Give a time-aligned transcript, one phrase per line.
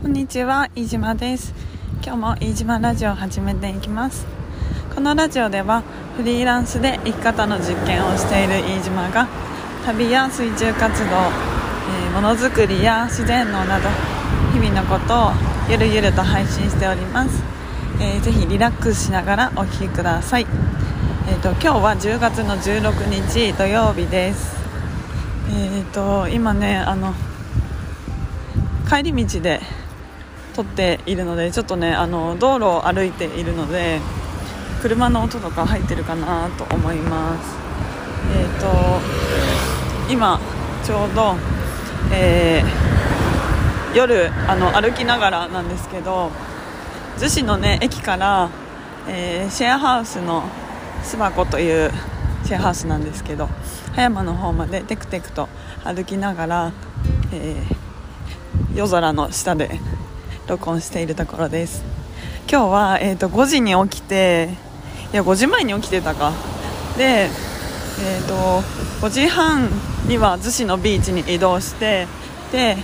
[0.00, 1.52] こんにちは飯島です。
[2.04, 4.26] 今日も飯島ラジオを始めていきます。
[4.94, 5.82] このラジオでは
[6.16, 9.26] フリーランスで生き方の実験をしている飯島が
[9.84, 11.16] 旅や水中活動
[12.06, 13.88] えものづくりや自然農など
[14.52, 15.32] 日々のことを
[15.68, 17.42] ゆるゆると配信しております、
[18.00, 20.46] えー、ぜひリラックスしながらお聴きください。
[21.28, 24.56] えーと、今日は10月の16日土曜日です。
[25.50, 27.14] えーと今ねあの
[28.88, 29.60] 帰り道で
[30.58, 34.00] 撮っているのでちょっとねあの道路を歩いているので
[34.82, 37.56] 車の音とか入ってるかなと思います。
[38.36, 38.60] えっ、ー、
[40.08, 40.40] と今
[40.84, 41.36] ちょうど、
[42.12, 46.32] えー、夜あの歩きながらなんですけど
[47.18, 48.50] 逗子のね駅から、
[49.06, 50.42] えー、シェアハウスの
[51.04, 51.92] 巣箱という
[52.44, 53.48] シェアハウスなんですけど
[53.94, 55.48] 葉山の方までテクテクと
[55.84, 56.72] 歩きながら、
[57.32, 57.88] えー
[58.74, 59.80] 夜空の下で
[60.48, 61.84] 録音しているところです。
[62.50, 64.48] 今日は、えーと、5時に起きて
[65.12, 66.32] いや5時前に起きてたか。
[66.96, 68.62] で、えーと、
[69.06, 69.68] 5時半
[70.08, 72.06] には逗子のビーチに移動して
[72.50, 72.78] で、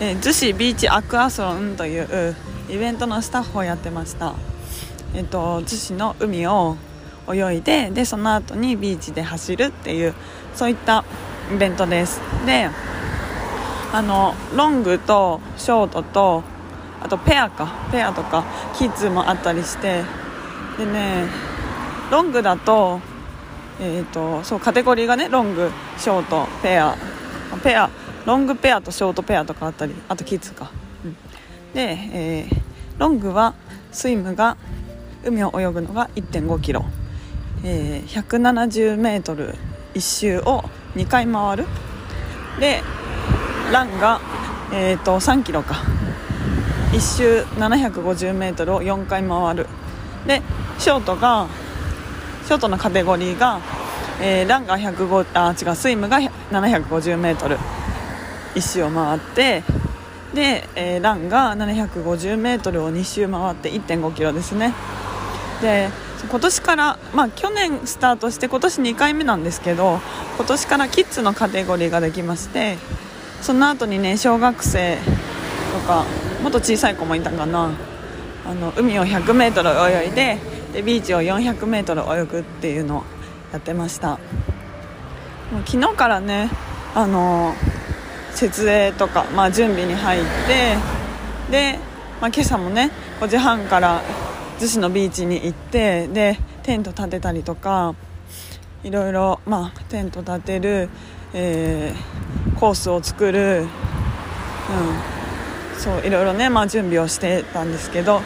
[0.00, 2.36] えー、逗子ビーチアクアソロンという
[2.70, 4.34] イベントのスタッフをやってました、
[5.14, 6.76] えーと、と逗子の海を
[7.28, 10.14] 泳いででその後にビーチで走るっていう
[10.54, 11.04] そういった
[11.52, 12.20] イベントです。
[12.46, 12.70] で
[13.90, 16.44] あのロングとショートと
[17.02, 17.88] あとペアか。
[17.90, 18.44] ペアとか
[18.76, 20.02] キッズもあったりして。
[20.78, 21.26] でね
[22.10, 23.00] ロングだと,、
[23.80, 26.96] えーと、そうカテゴリーがねロングショートペア。
[27.62, 27.90] ペア
[28.26, 30.70] ロングペアとショートペアとかあったりあとキッズか、
[31.04, 31.14] うん、
[31.72, 32.60] で、えー、
[32.98, 33.54] ロングは
[33.90, 34.56] スイムが
[35.24, 36.84] 海を泳ぐのが1 5キロ、
[37.64, 39.54] えー、170メートル
[39.94, 40.62] 1周を
[40.94, 41.66] 2回回る。
[42.60, 42.82] で
[43.72, 44.20] ランが、
[44.72, 45.76] えーと、3キロか。
[46.92, 49.66] 1周 750m を4回回る。
[50.26, 50.42] で
[50.78, 51.46] ショートが
[52.46, 53.60] ショートのカテゴリーが、
[54.20, 56.18] えー、ランが105あ違うスイムが
[56.50, 57.58] 750m
[58.54, 59.62] 1周を回って
[60.34, 64.74] で、えー、ランが 750m を2周回って1 5キロですね。
[65.60, 65.90] で
[66.30, 70.00] 今年から、まあ、去年スタートして今年2回目なんですけど
[70.36, 72.76] 今年からキッズのカテゴリーができまして
[73.40, 74.98] その後にね小学生
[75.72, 76.06] とか
[76.42, 77.70] もっと小さい子もいたかな。
[78.46, 80.38] あの海を 100m 泳いで
[80.72, 83.02] でビーチを 400m 泳ぐっていうのを
[83.52, 84.10] やってました。
[84.10, 84.20] もう
[85.66, 86.50] 昨日からね
[86.94, 87.54] あの
[88.32, 90.76] 設営とか、まあ、準備に入って
[91.50, 91.78] で、
[92.20, 94.02] まあ、今朝もね5時半から
[94.58, 97.94] 逗子のビーチに行ってでテント立てたりとか
[98.84, 100.88] いろいろ、まあ、テント立てる、
[101.32, 103.68] えー、コースを作る、うん、
[105.78, 108.20] そういろいろね、まあ、準備をしてたんですけど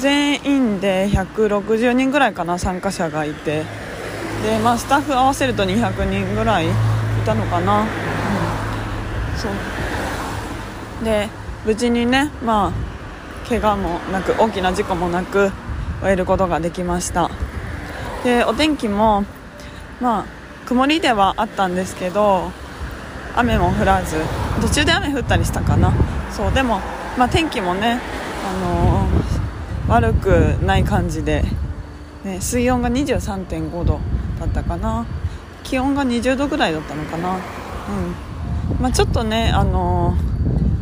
[0.00, 3.64] 全員で160人ぐらいかな参加者がいて。
[4.42, 6.70] で、まあ、スタッフ合わせると200人ぐらいい
[7.24, 7.86] たのかな、うん、
[9.38, 11.04] そう。
[11.04, 11.28] で
[11.64, 15.52] 無事にねまあ怪我もなく大きな事故もなく
[16.00, 17.30] 終えることができました。
[18.24, 19.24] でお天気も
[20.00, 20.24] まあ
[20.66, 22.50] 曇りではあったんですけど
[23.36, 24.16] 雨も降らず
[24.60, 25.92] 途中で雨降ったりしたかな。
[26.30, 26.80] そうでも、
[27.16, 28.00] まあ、天気もね、
[28.44, 30.28] あのー、悪く
[30.64, 31.44] ない感じで、
[32.24, 34.00] ね、水温が23.5度
[34.40, 35.06] だったかな。
[35.62, 37.40] 気温が20度ぐらいだったのかな、うん。
[38.80, 40.16] まあ、ちょっとね、あの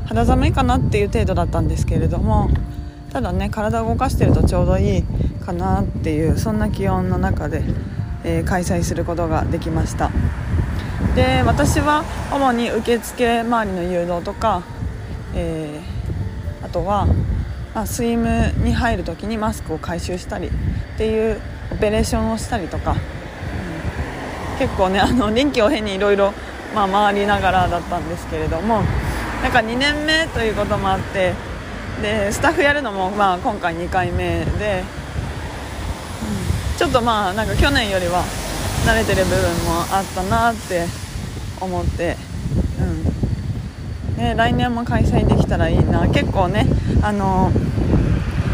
[0.05, 2.51] ー、肌寒いかなっていう程度だったんですけれども
[3.11, 5.03] ただね体を動かしてるとちょうどいい
[5.45, 7.63] かなっていうそんな気温の中で
[8.25, 10.11] えー、開催することができました。
[11.15, 14.63] で私は主に受付周りの誘導とか、
[15.35, 17.07] えー、あとは、
[17.75, 20.51] まあ、スイムに入る時にマスクを回収したりっ
[20.99, 21.41] ていう
[21.73, 22.95] オペレーションをしたりとか、う
[24.57, 26.33] ん、結構ねあの臨機応変にいろいろ
[26.75, 28.83] 回りながらだったんですけれども
[29.43, 31.35] なんか2年目ということもあって
[32.03, 34.83] でスタッフやるのも、まあ、今回2回目で
[36.73, 36.79] うん。
[36.79, 38.25] ちょっとまあなんか去年よりは
[38.85, 40.85] 慣れてる部分もあったなって
[41.61, 42.17] 思って、
[42.79, 42.83] う
[44.13, 44.17] ん。
[44.17, 46.07] ね、来年も開催できたらいいな。
[46.09, 46.67] 結構ね
[47.03, 47.51] あの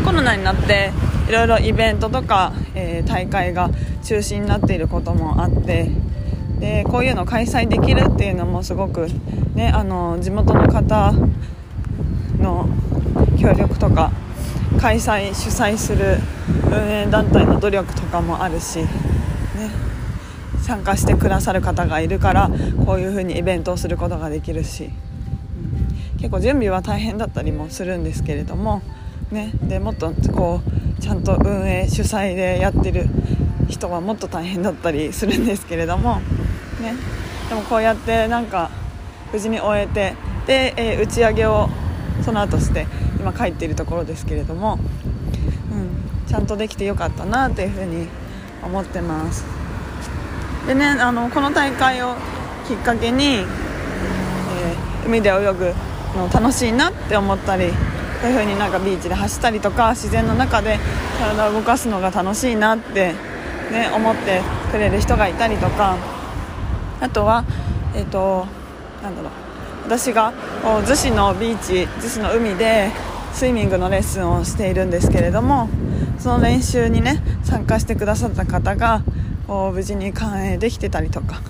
[0.04, 0.92] コロナになって
[1.28, 3.70] いろいろイベントとか、えー、大会が
[4.02, 5.90] 中止になっていることもあって
[6.58, 9.08] でこういうの開催できるっていうのもすごく、
[9.54, 11.12] ね、あの地元の方
[12.38, 12.68] の
[13.38, 14.12] 協力とか
[14.80, 16.18] 開催主催する
[16.70, 18.80] 運営団体の努力とかもあるし、
[20.70, 22.48] 参加してくださる方がいるから
[22.86, 24.88] こういうふうにイベントをすることができるし、う
[26.14, 28.80] ん、結構準備は大変だったりもするんですけれども、
[29.32, 33.06] ね、でもっとこうちゃんと運営主催でやってる
[33.68, 36.20] 人はもっと大変だったりするんですけれども、
[36.80, 36.94] ね、
[37.48, 38.70] でもこうやってなんか
[39.32, 40.14] 無事に終えて
[40.46, 41.68] で、えー、打ち上げを
[42.22, 42.86] その後して
[43.18, 44.78] 今帰っているところですけれども、
[45.72, 48.06] うん、ちゃんとできてよかったなっていうふうに
[48.62, 49.44] 思ってます。
[50.70, 52.14] でねあのこの大会を
[52.68, 55.74] きっかけに、えー、海で泳ぐ
[56.16, 57.74] の楽しいなって思ったりこ
[58.22, 60.78] ういう風になんかビーチで走ったりとか自然の中で
[61.18, 63.14] 体を動かすのが楽しいなって、
[63.72, 65.96] ね、思ってくれる人がいたりとか。
[67.00, 67.44] あとは、
[67.94, 68.46] えーと、
[69.02, 69.32] なんだろう。
[69.86, 72.90] 私が逗子のビーチ逗子の海で
[73.32, 75.68] スイミングのレッスンをしているんですけれども
[76.18, 79.02] その練習にね参加してくださった方が
[79.72, 81.40] 無事に完泳できてたりとか、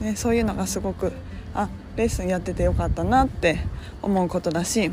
[0.00, 1.12] ね、そういうのがすごく
[1.52, 3.58] あレッスンやっててよかったなって
[4.02, 4.90] 思うことだし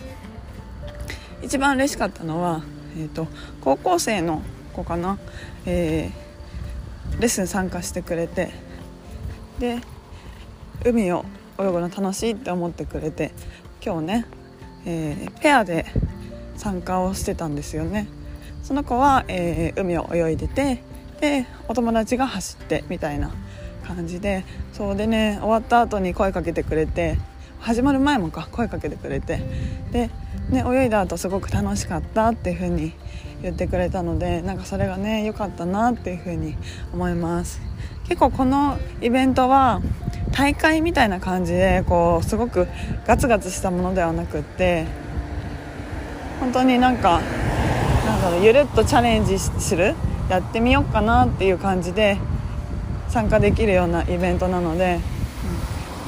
[1.43, 2.63] 一番嬉しかったのは、
[2.97, 3.27] えーと、
[3.61, 4.41] 高校生の
[4.73, 5.19] 子かな、
[5.65, 8.51] えー、レッスン参加してくれて
[9.59, 9.79] で
[10.83, 11.25] 海を
[11.59, 13.31] 泳ぐの楽しいって思ってくれて
[13.85, 14.25] 今日ね、
[14.85, 15.85] えー、ペアで
[16.57, 18.07] 参加をしてたんですよね。
[18.63, 20.83] その子は、えー、海を泳いでて
[21.21, 23.31] でお友達が走ってみたいな
[23.87, 27.17] 感じでそうでね終わった後に声かけてくれて
[27.59, 29.39] 始まる前もか声かけてくれて
[29.91, 30.09] で、
[30.49, 32.93] ね、泳いだ後すごく楽しかったっていう風に
[33.43, 36.57] 言ってくれたのでなんかそれがね良かったなっていう風に
[36.91, 37.61] 思います。
[38.07, 39.81] 結構このイベントは
[40.33, 42.67] 大会みたいな感じでこうすごく
[43.05, 44.85] ガツガツしたものではなくって
[46.39, 47.21] 本当になんか
[48.05, 49.95] なんだろうゆるっとチャレンジする
[50.31, 52.17] やってみようかなっていう感じで
[53.09, 55.01] 参加できるようなイベントなので、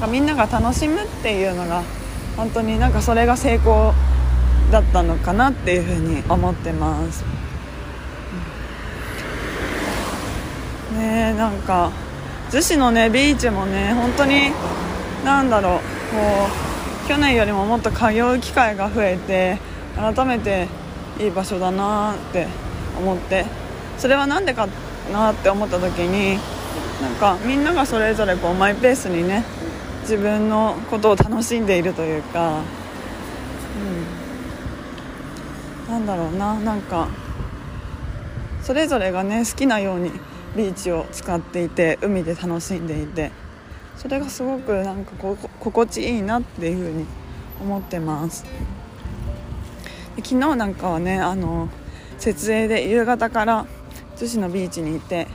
[0.02, 1.82] うん、みんなが楽しむっていうのが
[2.34, 3.92] 本当になんかそれが成功
[4.72, 7.22] だったのかなっていうふうに思ってます。
[10.92, 11.90] うん、ねなんか
[12.50, 14.52] 逗子のねビーチもね本当に
[15.22, 15.82] 何だろうこ
[17.04, 19.58] う去年よりももっと通う機会が増えて
[19.96, 20.66] 改めて
[21.20, 22.46] いい場所だなって
[22.98, 23.44] 思って
[23.98, 24.68] それは何でか
[25.12, 26.38] なって思った時に
[27.02, 29.44] なんかみんながそれぞれこうマイペースにね
[30.02, 32.62] 自分のことを楽しんでいるというか、
[35.86, 37.08] うん、なんだろうななんか
[38.62, 40.10] それぞれがね好きなように
[40.56, 43.32] ビーチを使っていて海で楽しんでいて
[43.96, 47.06] それがすごくなんかこ心地いいなっていうふうに
[47.60, 48.44] 思ってます。
[50.16, 51.68] 昨日なんかはねあの
[52.18, 53.66] 設営で夕方から
[54.16, 55.26] 逗子のビーチにいて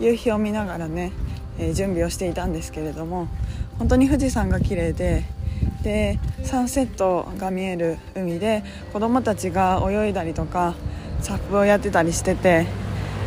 [0.00, 1.12] 夕日を見ながらね、
[1.58, 3.28] えー、準備をしていたんですけれども
[3.78, 5.24] 本当に富士山が綺麗で
[5.82, 10.74] でサンセットが見える海で子供たちが泳いだりとか
[11.20, 12.66] サップをやってたりしてて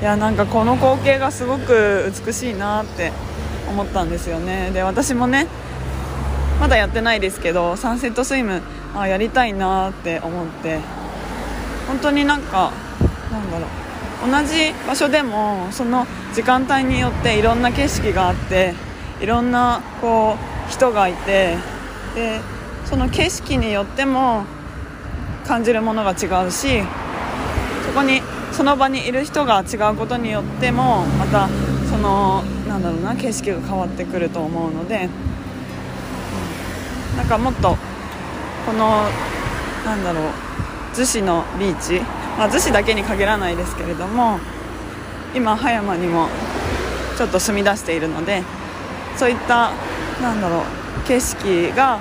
[0.01, 3.11] いやなんかこの光景がすごく美しいなって
[3.69, 4.71] 思ったんですよね。
[4.71, 5.47] で私もね
[6.59, 8.61] まだやってないですけどサンセットスイム
[8.95, 10.79] あやりたいなって思って
[11.87, 12.71] 本当になんか
[13.31, 13.90] なんだろう。
[14.21, 18.75] 同じ場所でもその時間帯によっていろんな景色があって
[19.19, 21.57] いろんなこう人がいて
[22.15, 22.39] で
[22.85, 24.45] その景色によっても
[25.45, 26.83] 感じるものが違うし
[27.87, 31.49] そこにその場にいる人が違うことによってもまた
[31.89, 35.09] そのなんだろうな景色が変わってくると思うので
[37.17, 37.75] なんかもっと
[38.65, 39.03] この
[39.85, 40.23] なんだろう
[40.93, 42.01] 逗子のビーチ
[42.37, 44.39] まあ、逗子だけに限らないですけれども
[45.35, 46.27] 今葉山にも
[47.17, 48.43] ちょっと住み出しているので
[49.17, 49.71] そういった
[50.21, 51.99] なんだろう景色が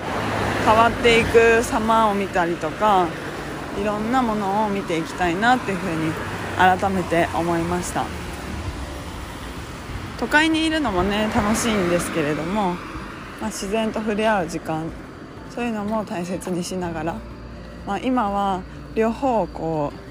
[0.65, 3.09] 変わっていく様を見たりとか
[3.81, 6.13] いろんなものを見ていきたいなっていうふうに
[6.57, 8.05] 改めて思いました。
[10.21, 12.75] 都会にいるのもね楽しいんですけれども、
[13.41, 14.85] まあ、自然と触れ合う時間
[15.49, 17.17] そういうのも大切にしながら、
[17.87, 18.61] まあ、今は
[18.95, 20.10] 両方こう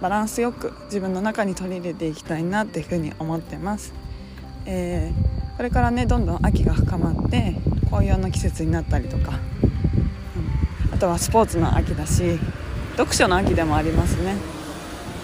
[0.00, 3.92] バランスよく自分の中に取り入れていきたいなっていうふうに思ってます、
[4.64, 9.38] えー、これからねどんどん秋が深まって紅葉の季節になったりとか、
[10.88, 12.38] うん、あとはスポーツの秋だし
[12.96, 14.36] 読書の秋でもありますね。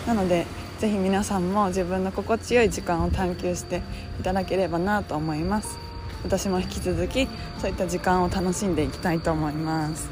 [0.07, 0.47] なので
[0.79, 3.83] ぜひ皆さんも自分の心地よい時間を探求して
[4.21, 5.79] いただければなと思います。
[6.23, 7.29] 私も引き続き
[7.59, 10.11] そういった時間を楽しんでいきたいと思います。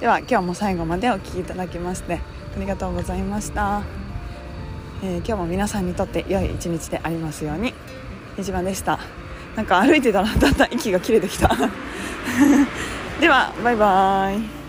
[0.00, 2.18] では今日も最後までお聴きいただきまして
[2.54, 3.82] ありがとうございました、
[5.02, 7.74] えー、今日も皆さんにとって良い一日でありますように。
[8.38, 8.98] 一番でした。
[9.56, 11.48] なんか歩いてたらだんだん息が切れてきた。
[13.20, 14.61] ではバイバーイ。